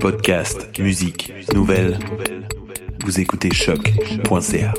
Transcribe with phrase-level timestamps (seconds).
[0.00, 1.98] Podcast, musique, nouvelles.
[3.04, 4.72] Vous écoutez choc.ca.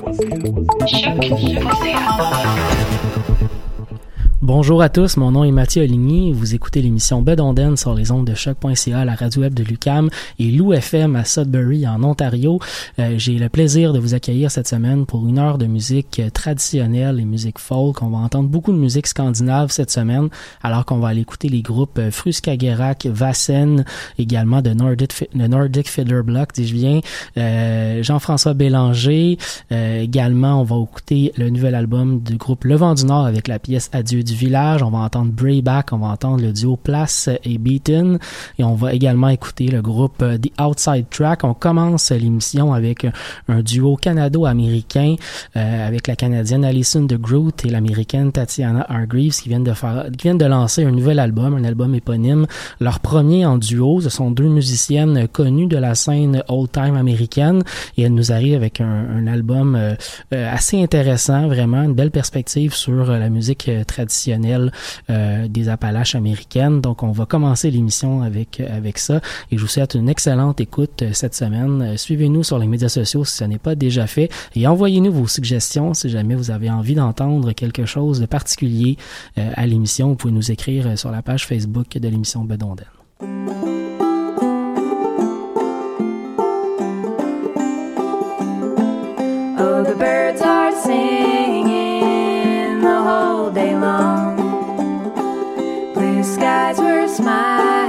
[4.46, 6.34] Bonjour à tous, mon nom est Mathieu Oligny.
[6.34, 10.52] Vous écoutez l'émission Bedonden sur les ondes de choc.ca, la radio web de Lucam et
[10.52, 12.60] Lou FM à Sudbury en Ontario.
[13.00, 16.30] Euh, J'ai le plaisir de vous accueillir cette semaine pour une heure de musique euh,
[16.30, 18.02] traditionnelle et musique folk.
[18.02, 20.28] On va entendre beaucoup de musique scandinave cette semaine,
[20.62, 23.86] alors qu'on va aller écouter les groupes euh, Fruskagerak, Vassen,
[24.20, 27.00] également de Nordic, de Nordic Fiddler Block, dis-je bien,
[28.04, 29.38] Jean-François Bélanger.
[29.72, 33.58] Également, on va écouter le nouvel album du groupe Le Vent du Nord avec la
[33.58, 34.84] pièce Adieu du village.
[34.84, 38.20] On va entendre Brayback, on va entendre le duo Place et Beaten.
[38.60, 41.44] Et on va également écouter le groupe euh, The Outside Track.
[41.44, 43.08] On commence l'émission avec
[43.48, 45.16] un duo canado-américain
[45.56, 50.08] euh, avec la Canadienne Alison de Groot et l'Américaine Tatiana Hargreaves qui viennent de faire,
[50.18, 52.46] qui viennent de lancer un nouvel album, un album éponyme.
[52.80, 54.02] Leur premier en duo.
[54.02, 57.64] Ce sont deux musiciennes connues de la scène old-time américaine
[57.98, 59.96] et elles nous arrivent avec un, un album euh,
[60.34, 63.84] euh, assez intéressant, vraiment une belle perspective sur euh, la musique euh,
[64.32, 66.82] euh, des Appalaches américaines.
[66.82, 71.02] Donc, on va commencer l'émission avec avec ça et je vous souhaite une excellente écoute
[71.02, 71.82] euh, cette semaine.
[71.82, 75.28] Euh, Suivez-nous sur les médias sociaux si ce n'est pas déjà fait et envoyez-nous vos
[75.28, 78.98] suggestions si jamais vous avez envie d'entendre quelque chose de particulier
[79.38, 80.10] euh, à l'émission.
[80.10, 82.86] Vous pouvez nous écrire euh, sur la page Facebook de l'émission Bedonden.
[89.60, 91.83] Oh, the birds are singing
[96.74, 97.83] eyes were smiling.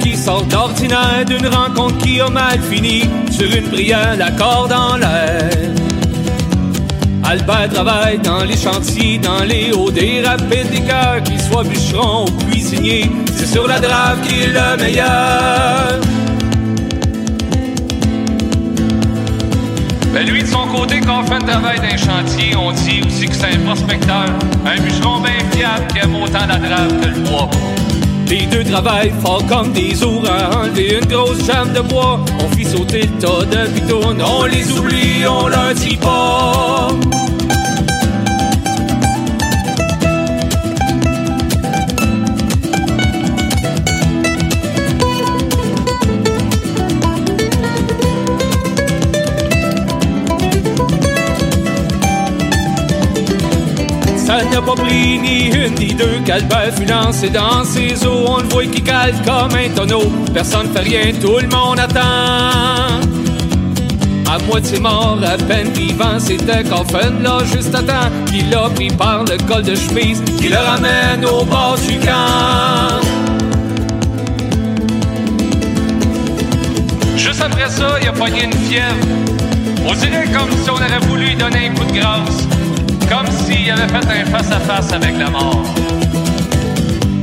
[0.00, 5.50] Qui sort d'ordinaire d'une rencontre qui a mal fini sur une brillante accord dans l'air.
[7.24, 12.26] Albert travaille dans les chantiers, dans les hauts des rapides des cœurs, qu'il soit bûcheron
[12.26, 16.00] ou cuisinier, c'est sur la drave qui est le meilleur.
[20.12, 23.26] Ben lui, de son côté, quand on fait un travail d'un chantier, on dit aussi
[23.26, 24.26] que c'est un prospecteur.
[24.64, 27.50] Un bûcheron bien fiable qui aime autant la drave que le bois.
[28.28, 32.20] Les deux travaillent fort comme des ours à enlever une grosse jambe de bois.
[32.40, 36.88] On fit sauter le tas de pitons, on les oublie, on leur dit pas.
[54.64, 58.24] Pas pris ni une ni deux qu'Albert fut lancé dans ses eaux.
[58.26, 60.10] On le voit qui cale comme un tonneau.
[60.32, 63.00] Personne fait rien, tout le monde attend.
[64.30, 68.10] À moitié mort, à peine vivant, c'était Coffin là juste à temps.
[68.26, 73.00] Qu'il l'a pris par le col de chemise, qui le ramène au bord du camp.
[77.16, 78.94] Juste après ça, il a pogné une fièvre.
[79.86, 82.53] On dirait comme si on aurait voulu donner un coup de grâce.
[83.08, 85.64] Comme s'il avait fait un face-à-face avec la mort.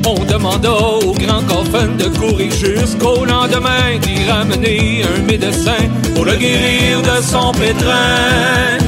[0.07, 6.35] On demanda au grand coffin de courir jusqu'au lendemain, d'y ramener un médecin pour le
[6.35, 8.80] guérir de son pétrin.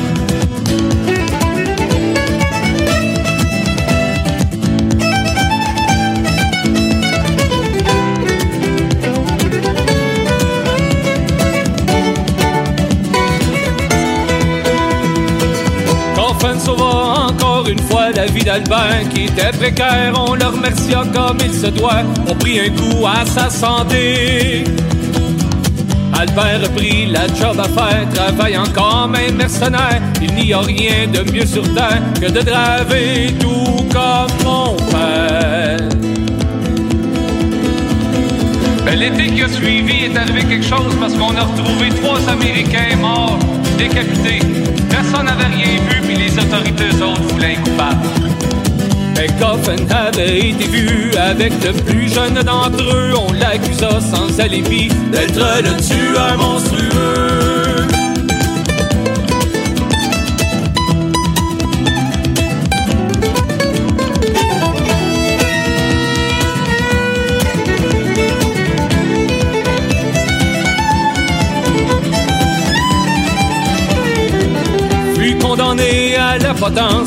[18.54, 20.14] d'Albert qui était précaire.
[20.16, 22.04] On le remercia comme il se doit.
[22.28, 24.64] On prit un coup à sa santé.
[26.14, 30.02] Albert a pris la job à faire, travaillant comme un mercenaire.
[30.22, 35.80] Il n'y a rien de mieux sur terre que de draver tout comme mon père.
[38.86, 42.96] Ben, L'été qui a suivi est arrivé quelque chose parce qu'on a retrouvé trois Américains
[43.02, 43.40] morts,
[43.90, 48.08] Personne n'avait rien vu, puis les autorités eux autres voulaient un coupable.
[49.16, 53.14] Mais Coffin avait été vu avec le plus jeune d'entre eux.
[53.18, 56.93] On l'accusa sans alibi d'être le tueur monstrueux.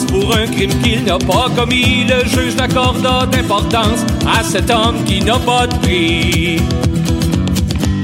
[0.08, 2.04] Pour un crime qu'il n'a pas commis.
[2.04, 6.60] Le juge n'accorda d'importance à cet homme qui n'a pas de prix.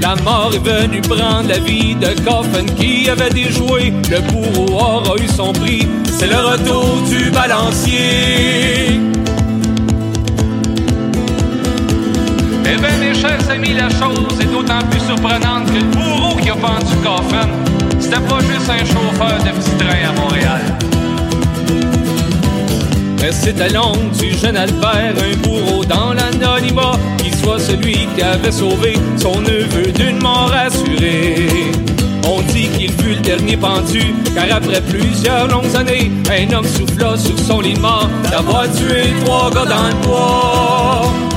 [0.01, 3.93] La mort est venue prendre la vie de Coffin qui avait déjoué.
[4.09, 5.87] Le bourreau aura eu son prix.
[6.17, 8.99] C'est le retour du balancier.
[12.65, 16.49] Eh bien, mes chers amis, la chose est d'autant plus surprenante que le bourreau qui
[16.49, 17.47] a pendu Coffin,
[17.99, 20.92] c'était pas juste un chauffeur de petit train à Montréal.
[23.23, 28.51] Mais c'était l'oncle du jeune Albert, un bourreau dans l'anonymat, qui soit celui qui avait
[28.51, 31.47] sauvé son neveu d'une mort assurée.
[32.27, 37.15] On dit qu'il fut le dernier pendu, car après plusieurs longues années, un homme souffla
[37.15, 41.32] sur son lit mort d'avoir tué trois gars dans le bois.